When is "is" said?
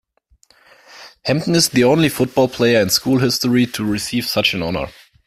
1.53-1.69